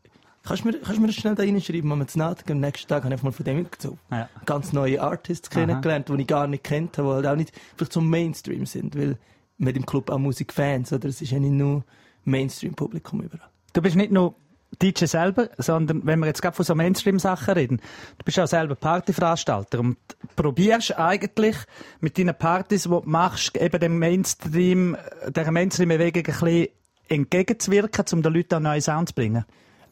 kannst 0.42 0.64
du 0.64 0.68
mir, 0.68 0.78
kannst 0.78 0.96
du 0.96 1.00
mir 1.00 1.06
das 1.08 1.16
schnell 1.16 1.34
da 1.34 1.42
reinschreiben, 1.42 1.90
wenn 1.90 1.98
wir 1.98 2.06
zu 2.06 2.18
Nacht 2.18 2.50
Am 2.50 2.60
nächsten 2.60 2.88
Tag 2.88 3.04
habe 3.04 3.14
ich 3.14 3.22
mal 3.22 3.32
von 3.32 3.44
dem 3.44 3.66
so 3.78 3.98
ja. 4.10 4.28
ganz 4.44 4.72
neue 4.72 5.00
Artists 5.00 5.50
kennengelernt, 5.50 6.08
die 6.08 6.20
ich 6.20 6.26
gar 6.26 6.46
nicht 6.46 6.64
kennt 6.64 6.98
habe, 6.98 7.08
die 7.08 7.14
halt 7.14 7.26
auch 7.26 7.36
nicht 7.36 7.52
vielleicht 7.76 7.92
so 7.92 8.00
Mainstream 8.00 8.66
sind, 8.66 8.96
weil 8.96 9.18
mit 9.58 9.76
dem 9.76 9.86
Club 9.86 10.10
auch 10.10 10.18
Musikfans, 10.18 10.92
oder? 10.92 11.08
Es 11.08 11.20
ist 11.20 11.30
ja 11.30 11.38
nicht 11.38 11.52
nur 11.52 11.84
Mainstream-Publikum 12.24 13.22
überall. 13.22 13.48
Du 13.72 13.82
bist 13.82 13.96
nicht 13.96 14.12
nur 14.12 14.34
DJ 14.82 15.06
selber, 15.06 15.48
sondern 15.58 16.04
wenn 16.04 16.18
wir 16.20 16.26
jetzt 16.26 16.42
gerade 16.42 16.56
von 16.56 16.64
so 16.64 16.74
Mainstream-Sachen 16.74 17.54
reden, 17.54 17.76
du 18.18 18.24
bist 18.24 18.38
auch 18.38 18.46
selber 18.46 18.74
Partyveranstalter 18.74 19.80
und 19.80 19.96
probierst 20.34 20.98
eigentlich 20.98 21.56
mit 22.00 22.18
deinen 22.18 22.34
Partys, 22.34 22.84
die 22.84 22.88
du 22.88 23.02
machst, 23.04 23.56
eben 23.56 23.80
dem 23.80 23.98
Mainstream, 23.98 24.96
der 25.28 25.50
Mainstream-Bewegung 25.50 26.26
ein 26.26 26.40
bisschen 26.40 26.68
entgegenzuwirken, 27.08 28.04
um 28.12 28.22
den 28.22 28.34
Leuten 28.34 28.54
einen 28.54 28.64
neuen 28.64 28.80
Sound 28.80 29.08
zu 29.08 29.14
bringen? 29.14 29.44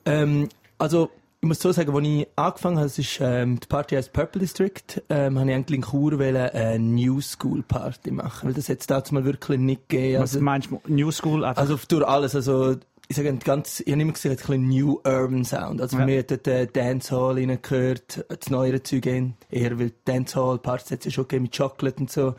Ähm, 0.04 0.48
also, 0.78 1.10
ich 1.40 1.48
muss 1.48 1.60
so 1.60 1.72
sagen, 1.72 1.94
als 1.94 2.06
ich 2.06 2.26
angefangen 2.36 2.78
habe, 2.78 2.86
ist, 2.86 3.18
ähm, 3.20 3.60
die 3.60 3.66
Party 3.66 3.96
heißt 3.96 4.12
Purple 4.12 4.40
District, 4.40 5.02
ähm, 5.10 5.38
habe 5.38 5.50
ich 5.50 5.54
eigentlich 5.54 5.78
in 5.78 5.84
Chur 5.84 6.18
eine 6.18 6.78
New 6.78 7.20
School 7.20 7.62
Party 7.62 8.10
machen, 8.10 8.48
weil 8.48 8.54
das 8.54 8.68
jetzt 8.68 8.90
dazu 8.90 9.14
mal 9.14 9.24
wirklich 9.24 9.60
nicht 9.60 9.88
gegeben. 9.88 10.22
Was 10.22 10.32
also, 10.32 10.44
meinst 10.44 10.70
du, 10.70 10.80
New 10.86 11.10
School? 11.10 11.44
Einfach? 11.44 11.60
Also 11.60 11.78
durch 11.88 12.06
alles, 12.06 12.34
also 12.34 12.76
ich 13.08 13.16
sage 13.16 13.34
ganz, 13.36 13.80
ich 13.80 13.92
habe 13.92 14.00
immer 14.00 14.12
gesagt, 14.12 14.32
ein 14.34 14.36
bisschen 14.36 14.68
New 14.68 15.00
Urban 15.04 15.44
Sound. 15.44 15.80
Also, 15.80 15.98
ja. 15.98 16.06
mir 16.06 16.20
hat 16.20 16.30
dort 16.30 16.46
äh, 16.46 16.66
Dancehall 16.66 17.34
reingehört, 17.34 18.24
das 18.28 18.50
neuere 18.50 18.82
Zeug 18.82 19.06
in, 19.06 19.34
eher 19.50 19.78
weil 19.78 19.92
Dancehall, 20.04 20.58
Parts 20.58 20.90
hat 20.90 21.00
es 21.00 21.06
ja 21.06 21.10
schon 21.10 21.28
gegeben 21.28 21.44
mit 21.44 21.56
Chocolate 21.56 22.00
und 22.00 22.10
so. 22.10 22.34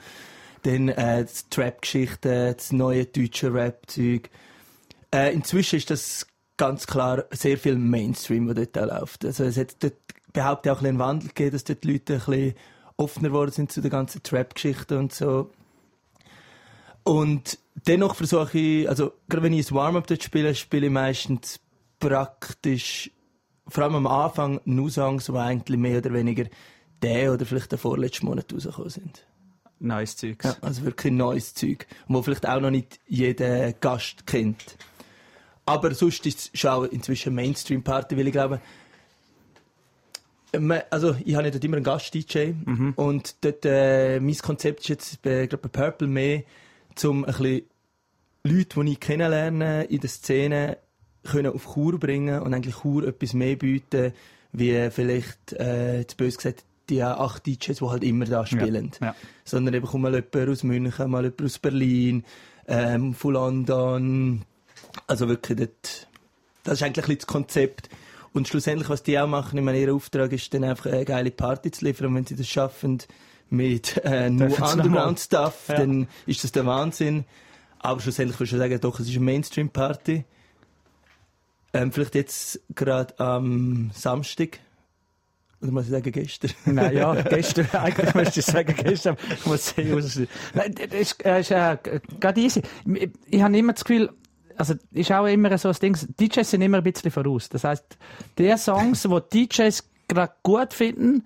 Dann, 0.64 0.90
äh, 0.90 1.24
das 1.24 1.50
Trap-Geschichte, 1.50 2.56
das 2.56 2.72
neue 2.72 3.06
deutsche 3.06 3.54
Rap-Zeug. 3.54 4.30
Äh, 5.14 5.34
inzwischen 5.34 5.76
ist 5.76 5.92
das 5.92 6.26
ganz 6.58 6.88
klar 6.88 7.26
sehr 7.32 7.58
viel 7.58 7.76
Mainstream, 7.76 8.48
was 8.48 8.56
dort 8.56 8.78
auch 8.80 9.00
läuft. 9.00 9.24
Also, 9.24 9.44
es 9.44 9.58
hat 9.58 9.76
dort, 9.84 9.94
behaupte 10.34 10.72
auch 10.72 10.78
ein 10.78 10.80
bisschen 10.80 10.90
einen 10.90 11.00
Wandel 11.00 11.28
gegeben, 11.30 11.52
dass 11.52 11.64
dort 11.64 11.84
die 11.84 11.92
Leute 11.94 12.14
ein 12.14 12.20
bisschen 12.20 12.54
offener 12.98 13.30
geworden 13.30 13.52
sind 13.52 13.72
zu 13.72 13.82
der 13.82 13.92
ganzen 13.92 14.24
Trap-Geschichte 14.24 14.98
und 14.98 15.14
so. 15.14 15.52
Und 17.06 17.60
dennoch 17.88 18.16
versuche 18.16 18.58
ich, 18.58 18.90
also 18.90 19.14
gerade 19.30 19.44
wenn 19.44 19.54
ich 19.54 19.70
ein 19.70 19.76
Warm-up 19.76 20.08
dort 20.08 20.24
spiele, 20.24 20.56
spiele 20.56 20.88
ich 20.88 20.92
meistens 20.92 21.60
praktisch, 22.00 23.12
vor 23.68 23.84
allem 23.84 23.96
am 23.96 24.08
Anfang, 24.08 24.60
nur 24.66 24.90
Songs, 24.90 25.26
die 25.26 25.38
eigentlich 25.38 25.78
mehr 25.78 26.00
oder 26.00 26.14
weniger 26.14 26.46
der 27.04 27.32
oder 27.32 27.46
vielleicht 27.46 27.72
der 27.72 27.78
vorletzte 27.78 28.26
Monat 28.26 28.52
rausgekommen 28.52 28.90
sind. 28.90 29.26
neues 29.80 30.18
Zeug. 30.18 30.44
Ja, 30.44 30.56
also 30.62 30.84
wirklich 30.84 31.14
neues 31.14 31.54
Zeug, 31.54 31.86
wo 32.08 32.24
vielleicht 32.24 32.48
auch 32.48 32.60
noch 32.60 32.72
nicht 32.72 33.00
jeder 33.08 33.74
Gast 33.74 34.26
kennt. 34.26 34.76
Aber 35.68 35.94
sonst 35.94 36.26
ist 36.26 36.52
es 36.54 36.60
schon 36.60 36.72
auch 36.72 36.84
inzwischen 36.86 37.36
Mainstream-Party, 37.36 38.18
weil 38.18 38.28
ich 38.28 38.34
glaube, 38.34 38.62
also 40.90 41.16
ich 41.24 41.36
habe 41.36 41.52
dort 41.52 41.64
immer 41.64 41.78
einen 41.78 41.84
Gast-DJ 41.84 42.54
mhm. 42.66 42.94
und 42.96 43.36
dort, 43.42 43.64
äh, 43.66 44.20
mein 44.20 44.38
Konzept 44.38 44.82
ist 44.82 44.88
jetzt 44.88 45.22
bei, 45.22 45.46
bei 45.46 45.58
Purple 45.58 46.08
mehr, 46.08 46.44
um 47.04 47.26
ein 47.26 47.34
bisschen 47.34 47.64
Leute, 48.44 48.84
die 48.84 48.92
ich 48.92 49.00
kennenlerne 49.00 49.84
in 49.86 50.00
der 50.00 50.10
Szene, 50.10 50.78
können 51.24 51.54
auf 51.54 51.74
Chur 51.74 52.00
bringen 52.00 52.42
und 52.42 52.54
eigentlich 52.54 52.76
Chur 52.82 53.08
etwas 53.08 53.34
mehr 53.34 53.56
bieten, 53.56 54.14
wie 54.52 54.90
vielleicht, 54.92 55.54
äh, 55.54 56.00
jetzt 56.00 56.18
bös 56.18 56.38
gesagt, 56.38 56.64
die 56.90 57.02
acht 57.02 57.46
DJs, 57.46 57.80
die 57.80 57.86
halt 57.86 58.04
immer 58.04 58.26
da 58.26 58.46
spielen. 58.46 58.92
Ja, 59.02 59.08
ja. 59.08 59.16
Sondern 59.44 59.74
eben 59.74 59.88
kommt 59.88 60.04
mal 60.04 60.14
jemand 60.14 60.50
aus 60.50 60.64
München, 60.64 61.10
mal 61.10 61.24
jemand 61.24 61.42
aus 61.42 61.60
Berlin, 61.60 62.24
ähm, 62.68 63.14
von 63.14 63.34
London. 63.34 64.44
Also 65.08 65.28
wirklich, 65.28 65.58
dort, 65.58 66.08
das 66.64 66.76
ist 66.76 66.84
eigentlich 66.84 67.18
das 67.18 67.28
Konzept. 67.28 67.90
Und 68.34 68.48
schlussendlich, 68.48 68.90
was 68.90 69.04
die 69.04 69.18
auch 69.18 69.28
machen, 69.28 69.58
ich 69.58 69.64
meine, 69.64 69.80
ihr 69.80 69.94
Auftrag 69.94 70.32
ist 70.32 70.54
dann 70.54 70.64
einfach 70.64 70.88
eine 70.88 71.06
geile 71.06 71.32
Party 71.32 71.72
zu 71.72 71.86
liefern. 71.86 72.08
Und 72.08 72.16
wenn 72.16 72.26
sie 72.26 72.36
das 72.36 72.48
schaffen 72.48 73.00
mit 73.50 74.02
äh, 74.04 74.30
nur 74.30 74.48
Underground-Stuff, 74.48 75.66
ja. 75.70 75.76
dann 75.76 76.08
ist 76.26 76.44
das 76.44 76.52
der 76.52 76.66
Wahnsinn. 76.66 77.26
Aber 77.80 78.02
schlussendlich 78.02 78.40
würde 78.40 78.52
ich 78.52 78.58
sagen, 78.58 78.82
doch, 78.82 79.00
es 79.00 79.08
ist 79.08 79.16
eine 79.16 79.26
Mainstream-Party. 79.26 80.26
Ähm, 81.74 81.92
vielleicht 81.92 82.16
jetzt 82.16 82.62
gerade 82.74 83.20
am 83.20 83.92
Samstag. 83.94 84.60
Oder 85.62 85.72
muss 85.72 85.86
ich 85.86 85.92
sagen, 85.92 86.12
gestern? 86.12 86.52
Nein, 86.66 86.96
ja, 86.96 87.14
gestern. 87.22 87.68
Eigentlich 87.74 88.14
müsste 88.16 88.40
ich 88.40 88.46
sagen, 88.46 88.76
gestern. 88.76 89.18
Ich 89.30 89.46
muss 89.46 89.70
sehen, 89.70 89.96
was 89.96 90.20
Nein, 90.54 90.74
das 90.74 91.00
ist, 91.00 91.26
äh, 91.26 91.40
ist 91.42 91.52
äh, 91.52 91.78
gerade 92.20 92.42
easy. 92.42 92.62
Ich, 92.86 93.10
ich 93.30 93.42
habe 93.42 93.58
immer 93.58 93.74
das 93.74 93.84
Gefühl, 93.84 94.10
also 94.58 94.74
ist 94.92 95.12
auch 95.12 95.26
immer 95.26 95.58
so 95.58 95.70
ein 95.70 95.76
Ding, 95.76 95.98
DJs 96.20 96.50
sind 96.50 96.62
immer 96.62 96.78
ein 96.78 96.84
bisschen 96.84 97.12
voraus. 97.12 97.50
Das 97.50 97.64
heisst, 97.64 97.98
die 98.38 98.56
Songs, 98.58 99.08
die 99.32 99.48
DJs 99.48 99.84
gerade 100.08 100.34
gut 100.44 100.74
finden, 100.74 101.26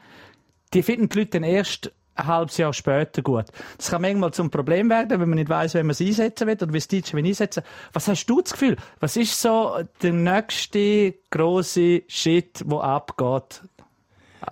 die 0.74 0.84
finden 0.84 1.10
die 1.10 1.20
Leute 1.20 1.32
dann 1.32 1.44
erst 1.44 1.92
ein 2.20 2.28
halbes 2.28 2.58
Jahr 2.58 2.74
später 2.74 3.22
gut. 3.22 3.46
Das 3.78 3.90
kann 3.90 4.02
manchmal 4.02 4.34
zum 4.34 4.50
Problem 4.50 4.90
werden, 4.90 5.20
wenn 5.20 5.30
man 5.30 5.38
nicht 5.38 5.50
weiß, 5.50 5.76
wie 5.76 5.80
man 5.80 5.92
es 5.92 6.02
einsetzen 6.02 6.48
will 6.48 6.56
oder 6.56 6.74
wie 6.74 6.78
es 6.78 6.88
DJ 6.88 7.18
einsetzen 7.18 7.64
Was 7.94 8.08
hast 8.08 8.26
du 8.26 8.42
das 8.42 8.54
Gefühl? 8.54 8.78
Was 9.00 9.16
ist 9.16 9.40
so 9.40 9.80
der 10.02 10.14
nächste 10.14 11.16
große 11.30 12.04
Shit, 12.08 12.64
der 12.66 12.84
abgeht, 12.84 13.62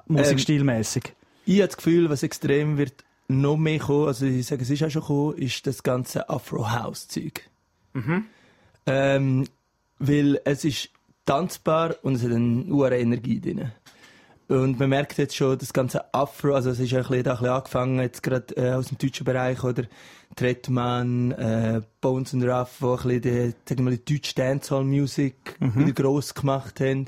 musikstilmäßig? 0.07 1.03
Ähm, 1.05 1.13
ich 1.45 1.59
habe 1.59 1.67
das 1.67 1.77
Gefühl, 1.77 2.09
was 2.09 2.23
extrem 2.23 2.77
wird 2.77 3.03
noch 3.29 3.57
mehr 3.57 3.79
kommen, 3.79 4.07
also 4.07 4.25
ich 4.25 4.45
sage, 4.45 4.63
es 4.63 4.69
ist 4.69 4.83
auch 4.83 4.89
schon 4.89 5.01
gekommen, 5.01 5.37
ist 5.37 5.67
das 5.67 5.83
ganze 5.83 6.29
Afro-House-Zeug. 6.29 7.41
Mhm. 7.93 8.25
Ähm, 8.85 9.47
weil 9.99 10.39
es 10.45 10.63
ist 10.63 10.89
tanzbar 11.25 11.95
und 12.03 12.15
es 12.15 12.23
hat 12.23 12.31
eine 12.31 12.65
hohe 12.69 12.89
Energie 12.89 13.39
drin. 13.39 13.71
Und 14.47 14.79
man 14.79 14.89
merkt 14.89 15.17
jetzt 15.17 15.35
schon, 15.35 15.57
das 15.57 15.73
ganze 15.73 16.13
Afro, 16.13 16.55
also 16.55 16.69
es 16.69 16.79
ist 16.79 16.93
ein 16.93 16.99
bisschen, 16.99 17.23
da 17.23 17.31
ein 17.33 17.37
bisschen 17.37 17.53
angefangen, 17.53 17.99
jetzt 17.99 18.23
gerade 18.23 18.55
äh, 18.55 18.71
aus 18.71 18.87
dem 18.87 18.97
deutschen 18.97 19.25
Bereich, 19.25 19.61
oder 19.63 19.83
Trettmann, 20.35 21.31
äh, 21.31 21.81
Bones 21.99 22.33
and 22.33 22.45
Ruff, 22.45 22.77
wo 22.79 22.95
ein 22.95 22.97
bisschen 22.97 23.21
die, 23.21 23.53
sagen 23.67 23.79
wir 23.79 23.91
mal, 23.91 23.97
die 23.97 24.13
deutsche 24.13 24.35
Dancehall-Musik 24.35 25.57
mhm. 25.59 25.75
wieder 25.75 25.91
gross 25.91 26.33
gemacht 26.33 26.79
haben. 26.79 27.05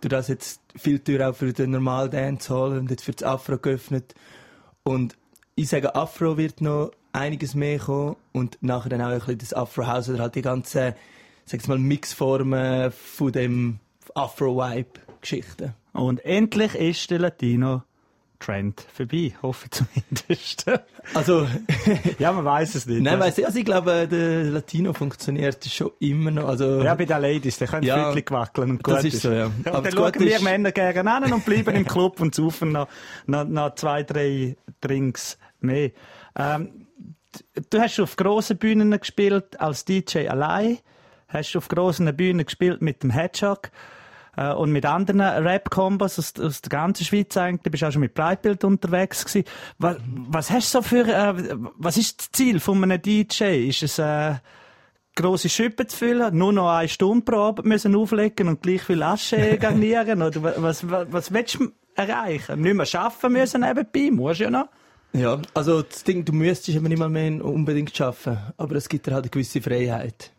Durch 0.00 0.10
das 0.10 0.26
jetzt 0.26 0.60
viel 0.74 0.98
Tür 0.98 1.30
auch 1.30 1.36
für 1.36 1.52
den 1.52 1.70
normalen 1.70 2.10
Dancehall 2.10 2.78
und 2.78 2.90
jetzt 2.90 3.04
für 3.04 3.12
das 3.12 3.22
Afro 3.22 3.58
geöffnet. 3.58 4.14
Und 4.82 5.16
ich 5.54 5.68
sage, 5.68 5.94
Afro 5.94 6.36
wird 6.36 6.60
noch 6.60 6.90
einiges 7.12 7.54
mehr 7.54 7.78
kommen 7.78 8.16
und 8.32 8.58
nachher 8.60 8.88
dann 8.88 9.02
auch 9.02 9.10
ein 9.10 9.18
bisschen 9.18 9.38
das 9.38 9.54
Afro-House 9.54 10.08
oder 10.08 10.20
halt 10.20 10.34
die 10.34 10.42
ganzen, 10.42 10.94
sag 11.44 11.68
mal, 11.68 11.78
Mixformen 11.78 12.90
von 12.90 13.30
dem 13.30 13.78
Afro-Vibe-Geschichten. 14.14 15.74
Und 15.92 16.24
endlich 16.24 16.74
ist 16.74 17.10
der 17.10 17.18
Latino 17.18 17.82
Trend 18.42 18.84
vorbei, 18.92 19.32
hoffe 19.40 19.66
ich 19.66 19.70
zumindest. 19.70 20.66
Also, 21.14 21.48
ja, 22.20 22.30
man 22.30 22.44
weiß 22.44 22.76
es 22.76 22.86
nicht. 22.86 23.02
Nein, 23.02 23.18
weiss 23.18 23.36
ich, 23.36 23.44
also 23.44 23.58
ich 23.58 23.64
glaube, 23.64 24.06
der 24.06 24.44
Latino 24.44 24.92
funktioniert 24.92 25.64
schon 25.64 25.90
immer 25.98 26.30
noch. 26.30 26.46
Also, 26.46 26.80
ja, 26.80 26.94
bei 26.94 27.06
den 27.06 27.20
Ladies, 27.20 27.58
die 27.58 27.64
können 27.64 27.82
ja, 27.82 28.12
Viertel 28.12 28.32
wackeln 28.32 28.70
und 28.70 28.84
gut 28.84 28.94
das 28.94 29.04
ist. 29.04 29.22
so, 29.22 29.32
ja. 29.32 29.46
und 29.46 29.66
dann 29.66 29.90
schauen 29.90 30.14
wir 30.16 30.36
ist... 30.36 30.42
Männer 30.42 30.70
gerne 30.70 31.12
an 31.12 31.32
und 31.32 31.44
bleiben 31.44 31.74
im 31.74 31.84
Club 31.84 32.20
und 32.20 32.36
saufen 32.36 32.70
noch, 32.70 32.86
noch, 33.26 33.44
noch 33.44 33.74
zwei, 33.74 34.04
drei 34.04 34.56
Drinks 34.80 35.38
mehr. 35.60 35.90
Ähm, 36.38 36.86
du 37.68 37.80
hast 37.80 37.98
auf 37.98 38.14
grossen 38.14 38.58
Bühnen 38.58 38.96
gespielt 38.98 39.60
als 39.60 39.84
DJ 39.84 40.28
allein, 40.28 40.78
hast 41.26 41.56
auf 41.56 41.66
grossen 41.66 42.14
Bühnen 42.16 42.46
gespielt 42.46 42.80
mit 42.80 43.02
dem 43.02 43.10
Hedgehog 43.10 43.72
äh, 44.36 44.52
und 44.52 44.72
mit 44.72 44.86
anderen 44.86 45.20
Rap-Kombos 45.20 46.18
aus, 46.18 46.34
aus 46.40 46.62
der 46.62 46.70
ganzen 46.70 47.04
Schweiz 47.04 47.36
eigentlich. 47.36 47.62
Du 47.62 47.70
bist 47.70 47.84
auch 47.84 47.92
schon 47.92 48.00
mit 48.00 48.14
Breitbild 48.14 48.64
unterwegs 48.64 49.24
gewesen. 49.24 49.46
Was, 49.78 49.96
was 50.06 50.50
hast 50.50 50.74
du 50.74 50.78
so 50.78 50.82
für, 50.82 51.06
äh, 51.06 51.56
was 51.76 51.96
ist 51.96 52.20
das 52.20 52.32
Ziel 52.32 52.60
von 52.60 52.82
einem 52.82 53.00
DJ? 53.00 53.68
Ist 53.68 53.82
es, 53.82 53.98
äh, 53.98 54.34
grosse 55.14 55.48
Schippen 55.48 55.88
zu 55.88 55.96
füllen, 55.96 56.36
nur 56.36 56.52
noch 56.52 56.70
eine 56.70 56.88
Stunde 56.88 57.24
pro 57.24 57.36
Abend 57.36 57.66
müssen 57.66 57.94
auflegen 57.94 58.48
und 58.48 58.62
gleich 58.62 58.82
viel 58.82 59.02
Asche 59.02 59.56
garnieren? 59.60 60.22
Oder 60.22 60.42
was, 60.62 60.88
was, 60.88 61.12
was 61.12 61.32
willst 61.32 61.56
du 61.56 61.72
erreichen? 61.94 62.60
Nicht 62.60 62.74
mehr 62.74 63.00
arbeiten 63.00 63.32
müssen 63.32 63.60
nebenbei? 63.60 64.10
Musst 64.10 64.40
du 64.40 64.44
ja 64.44 64.50
noch. 64.50 64.68
Ja, 65.12 65.42
also 65.52 65.82
das 65.82 66.04
Ding, 66.04 66.24
du 66.24 66.32
müsstest 66.32 66.78
immer 66.78 66.88
nicht 66.88 66.98
mal 66.98 67.10
mehr 67.10 67.44
unbedingt 67.44 67.94
schaffen, 67.94 68.38
aber 68.56 68.76
es 68.76 68.88
gibt 68.88 69.06
dir 69.06 69.12
halt 69.12 69.24
eine 69.24 69.30
gewisse 69.30 69.60
Freiheit. 69.60 70.32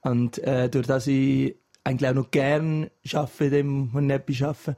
Und 0.00 0.38
äh, 0.38 0.68
durch 0.68 0.88
das 0.88 1.06
ich 1.06 1.54
eigentlich 1.86 2.10
auch 2.10 2.14
noch 2.14 2.30
gern 2.30 2.90
arbeite, 3.12 3.44
in 3.44 3.50
dem, 3.50 3.90
ich 3.94 4.00
nicht 4.00 4.42
arbeite, 4.42 4.76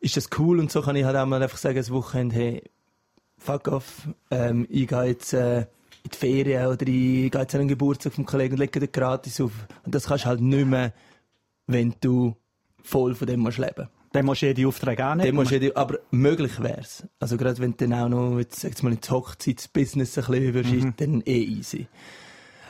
ist 0.00 0.16
das 0.16 0.28
cool 0.38 0.60
und 0.60 0.70
so 0.70 0.82
kann 0.82 0.96
ich 0.96 1.04
halt 1.04 1.16
auch 1.16 1.26
mal 1.26 1.42
einfach 1.42 1.58
sagen, 1.58 1.76
das 1.76 1.90
Wochenende, 1.90 2.36
hey, 2.36 2.62
fuck 3.38 3.68
off, 3.68 4.08
ähm, 4.30 4.66
ich 4.70 4.86
gehe 4.86 5.04
jetzt 5.04 5.32
äh, 5.32 5.60
in 5.60 6.10
die 6.12 6.16
Ferien 6.16 6.66
oder 6.66 6.82
ich 6.82 7.30
gehe 7.30 7.40
jetzt 7.40 7.54
an 7.54 7.60
den 7.60 7.68
Geburtstag 7.68 8.12
vom 8.12 8.26
Kollegen 8.26 8.54
und 8.54 8.60
lege 8.60 8.80
den 8.80 8.92
gratis 8.92 9.40
auf. 9.40 9.52
Und 9.84 9.94
das 9.94 10.06
kannst 10.06 10.24
du 10.24 10.28
halt 10.28 10.40
nicht 10.40 10.66
mehr, 10.66 10.92
wenn 11.66 11.94
du 12.00 12.36
voll 12.82 13.14
von 13.14 13.26
dem 13.26 13.40
musst 13.40 13.58
leben 13.58 13.88
dann 14.12 14.26
musst 14.26 14.42
du 14.42 14.46
jede 14.46 14.66
Aufträge 14.66 15.06
auch 15.06 15.14
nicht. 15.14 15.32
musst 15.32 15.52
jede, 15.52 15.76
aber 15.76 16.00
möglich 16.10 16.60
wär's. 16.60 17.06
Also 17.20 17.36
gerade 17.36 17.58
wenn 17.60 17.76
du 17.76 17.88
dann 17.88 17.94
auch 17.94 18.08
noch, 18.08 18.38
jetzt, 18.38 18.64
jetzt 18.64 18.82
mal 18.82 18.92
ins 18.92 19.08
Hochzeitsbusiness 19.08 20.18
ein 20.18 20.24
bisschen 20.24 20.54
würdest, 20.54 20.74
mhm. 20.74 20.94
dann 20.96 21.22
eh 21.26 21.42
easy. 21.44 21.86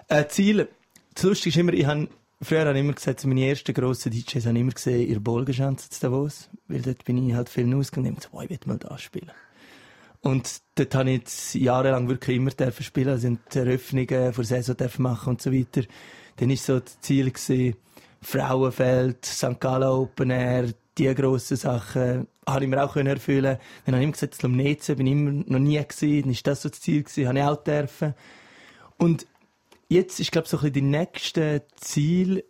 Äh, 0.09 0.27
Ziel, 0.27 0.69
das 1.15 1.25
Lustige 1.25 1.55
ist 1.55 1.57
immer, 1.57 1.73
ich 1.73 1.87
habe, 1.87 2.09
früher 2.43 2.61
habe 2.61 2.73
ich 2.73 2.85
immer 2.85 2.93
gesagt, 2.93 3.25
meine 3.27 3.47
ersten 3.47 3.75
grossen 3.75 4.13
DJs 4.13 4.47
habe 4.47 4.57
ich 4.57 4.61
immer 4.61 4.73
gesehen, 4.73 5.09
ihr 5.09 5.21
Bolgenschanze 5.21 5.91
zu 5.91 6.01
Davos, 6.01 6.49
weil 6.69 6.83
dort 6.83 7.05
bin 7.05 7.29
ich 7.29 7.35
halt 7.35 7.49
viel 7.49 7.75
ausgegangen 7.75 8.15
und 8.15 8.23
so, 8.23 8.29
oh, 8.33 8.41
ich 8.43 8.51
will 8.51 8.59
mal 8.67 8.79
da 8.79 8.97
spielen. 8.99 9.31
Und 10.23 10.61
dort 10.75 10.95
habe 10.95 11.11
ich 11.11 11.19
jetzt 11.19 11.55
jahrelang 11.55 12.09
wirklich 12.09 12.37
immer 12.37 12.51
dürfen 12.51 12.83
spielen, 12.83 13.09
also 13.09 13.37
Eröffnungen 13.55 14.33
vor 14.33 14.45
Saison 14.45 14.77
dürfen 14.77 15.03
machen 15.03 15.31
und 15.31 15.43
so 15.43 15.53
weiter. 15.53 15.83
Dann 16.37 16.51
war 16.51 16.57
so 16.57 16.81
das 16.81 17.01
Ziel 17.01 17.31
gewesen, 17.31 17.77
Frauenfeld, 18.23 19.25
St. 19.25 19.59
Gallen 19.61 19.89
Open 19.89 20.31
Air, 20.31 20.75
die 20.99 21.15
grossen 21.15 21.57
Sachen 21.57 22.27
habe 22.47 22.65
ich 22.65 22.71
mir 22.71 22.83
auch 22.83 22.97
erfüllen 22.97 23.59
Dann 23.87 23.95
habe 23.95 23.99
ich 23.99 24.03
immer 24.03 24.13
gesagt, 24.13 24.43
Lumneze 24.43 24.97
bin 24.97 25.07
ich 25.07 25.13
immer 25.13 25.31
noch 25.47 25.59
nie 25.59 25.79
gewesen, 25.79 26.23
dann 26.23 26.31
ist 26.33 26.47
das 26.47 26.63
so 26.63 26.69
das 26.69 26.81
Ziel 26.81 27.03
gewesen, 27.03 27.29
habe 27.29 27.39
ich 27.39 27.45
auch 27.45 27.63
dürfen. 27.63 28.15
Und 28.99 29.27
jetzt 29.91 30.21
ist, 30.21 30.33
glaube 30.33 30.47
ich, 30.47 30.51
so 30.51 30.57
ein 30.57 30.61
bisschen 30.61 30.75
die 30.75 30.83
nächste 30.83 31.67
Ziel, 31.77 32.45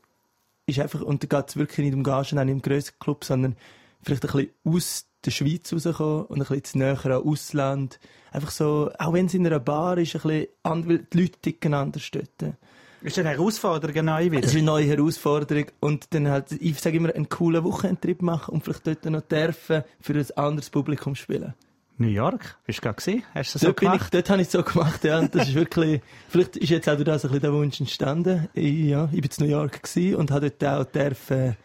ist 0.66 0.78
einfach, 0.78 1.00
und 1.02 1.22
da 1.22 1.38
geht 1.38 1.48
es 1.48 1.56
wirklich 1.56 1.86
nicht 1.86 1.94
um 1.94 2.04
Gagen 2.04 2.38
an 2.38 2.48
einem 2.48 2.62
grösseren 2.62 2.98
Club, 3.00 3.24
sondern 3.24 3.56
vielleicht 4.02 4.24
ein 4.24 4.30
bisschen 4.30 4.50
aus 4.64 5.06
der 5.24 5.30
Schweiz 5.32 5.72
rauskommen 5.72 6.26
und 6.26 6.40
ein 6.40 6.60
bisschen 6.60 6.80
näher 6.80 7.04
an 7.04 7.12
Ausland. 7.12 7.98
Einfach 8.30 8.50
so, 8.50 8.90
auch 8.98 9.12
wenn 9.12 9.26
es 9.26 9.34
in 9.34 9.46
einer 9.46 9.58
Bar 9.58 9.98
ist, 9.98 10.14
ein 10.14 10.22
bisschen, 10.22 10.88
weil 10.88 10.98
die 11.12 11.20
Leute 11.20 11.38
ticken 11.40 11.74
anders 11.74 12.08
dort. 12.12 12.54
Ist 13.02 13.18
eine 13.18 13.30
Herausforderung 13.30 14.04
neu 14.04 14.30
wieder? 14.30 14.44
Es 14.44 14.50
ist 14.50 14.56
eine 14.56 14.66
neue 14.66 14.86
Herausforderung 14.86 15.66
und 15.80 16.12
dann 16.14 16.28
halt, 16.28 16.52
ich 16.52 16.78
sage 16.78 16.98
immer, 16.98 17.14
einen 17.14 17.30
coolen 17.30 17.64
Wochenendtrip 17.64 18.20
machen 18.20 18.52
und 18.52 18.62
vielleicht 18.62 18.86
dort 18.86 19.04
noch 19.06 19.22
dürfen 19.22 19.84
für 20.00 20.14
ein 20.14 20.30
anderes 20.36 20.68
Publikum 20.68 21.14
spielen. 21.14 21.54
New 22.00 22.08
York? 22.08 22.58
Bist 22.66 22.78
du 22.78 22.82
gerade 22.82 22.96
gesehen? 22.96 23.22
Hast 23.34 23.54
du 23.54 23.58
das 23.58 23.62
dort 23.62 23.78
so 23.78 23.86
gemacht? 23.86 24.04
Ich, 24.04 24.10
dort 24.10 24.30
habe 24.30 24.42
ich 24.42 24.48
es 24.48 24.52
so 24.52 24.62
gemacht, 24.62 25.04
ja. 25.04 25.18
Und 25.18 25.34
das 25.34 25.48
ist 25.48 25.54
wirklich, 25.54 26.00
vielleicht 26.28 26.56
ist 26.56 26.70
jetzt 26.70 26.88
auch 26.88 26.96
durch 26.96 27.04
das 27.04 27.24
ein 27.24 27.28
bisschen 27.28 27.42
der 27.42 27.52
Wunsch 27.52 27.80
entstanden. 27.80 28.48
Ich, 28.54 28.86
ja, 28.86 29.08
ich 29.12 29.20
bin 29.20 29.30
in 29.38 29.44
New 29.44 29.50
York 29.50 29.82
gewesen 29.82 30.16
und 30.16 30.30
habe 30.30 30.50
dort 30.50 30.88
auch 30.88 30.90
dürfen, 30.90 31.56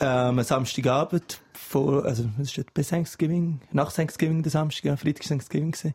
ähm, 0.00 0.42
Samstagabend 0.42 1.40
vor, 1.52 2.04
also, 2.04 2.28
was 2.36 2.48
ist 2.48 2.58
das, 2.58 2.66
bei 2.74 2.82
Thanksgiving, 2.82 3.60
nach 3.70 3.92
Thanksgiving, 3.92 4.42
der 4.42 4.50
Samstag, 4.50 4.84
ja, 4.84 4.96
Freitag 4.96 5.22
Thanksgiving 5.26 5.70
gewesen 5.70 5.94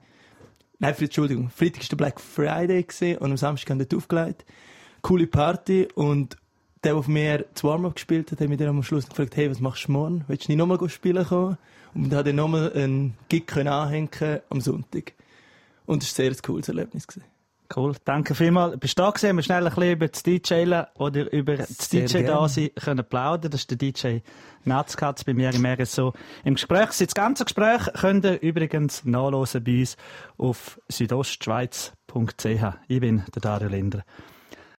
Nein, 0.81 0.95
Entschuldigung. 0.97 1.49
Freitag 1.49 1.81
war 1.81 1.89
der 1.89 1.95
Black 1.97 2.21
Friday 2.21 2.85
und 3.19 3.31
am 3.31 3.37
Samstag 3.37 3.71
haben 3.71 3.79
wir 3.79 3.85
dort 3.85 4.01
aufgelegt. 4.01 4.45
Coole 5.01 5.27
Party 5.27 5.89
und 5.93 6.37
der, 6.83 6.91
der 6.91 6.95
auf 6.95 7.07
mir 7.07 7.45
das 7.53 7.63
Warm-Up 7.63 7.95
gespielt 7.95 8.31
hat, 8.31 8.39
hat 8.39 8.49
mich 8.49 8.57
dann 8.57 8.69
am 8.69 8.83
Schluss 8.83 9.07
gefragt, 9.07 9.35
hey, 9.35 9.49
was 9.49 9.59
machst 9.59 9.87
du 9.87 9.91
morgen? 9.91 10.23
Willst 10.27 10.47
du 10.47 10.51
nicht 10.51 10.57
nochmal 10.57 10.89
spielen 10.89 11.25
kommen? 11.25 11.57
Und 11.93 12.09
dann 12.09 12.19
hat 12.19 12.27
er 12.27 12.33
nochmal 12.33 12.71
einen 12.73 13.15
Gig 13.29 13.51
anhängen 13.55 14.39
am 14.49 14.61
Sonntag. 14.61 15.13
Und 15.85 16.03
es 16.03 16.17
war 16.17 16.25
ein 16.25 16.33
sehr 16.33 16.41
cooles 16.41 16.67
Erlebnis. 16.69 17.07
Gewesen. 17.07 17.25
Cool, 17.75 17.95
danke 18.03 18.33
vielmals. 18.33 18.79
Bist 18.79 18.97
du 18.97 19.03
da 19.03 19.11
gewesen? 19.11 19.35
Wir 19.35 19.43
schnell 19.43 19.67
ein 19.67 19.73
bisschen 19.73 19.91
über 19.91 20.07
das 20.07 20.23
DJen 20.23 20.85
oder 20.95 21.31
über 21.31 21.57
das 21.57 21.77
Sehr 21.77 22.07
DJ 22.07 22.23
da 22.23 22.49
sein 22.49 22.69
können 22.75 23.05
plaudern. 23.05 23.51
Das 23.51 23.61
ist 23.61 23.69
der 23.69 23.77
DJ 23.77 24.17
Natzkatz 24.65 25.23
bei 25.23 25.35
mir 25.35 25.53
im 25.53 25.63
RSO 25.63 26.13
im 26.43 26.55
Gespräch. 26.55 26.89
Das 26.97 27.13
ganze 27.13 27.43
Gespräch 27.43 27.81
könnt 27.93 28.25
ihr 28.25 28.41
übrigens 28.41 29.05
nachlesen 29.05 29.63
bei 29.63 29.81
uns 29.81 29.97
auf 30.37 30.81
südostschweiz.ch. 30.89 32.63
Ich 32.87 32.99
bin 32.99 33.23
der 33.35 33.41
Dario 33.41 33.69
Linder. 33.69 34.03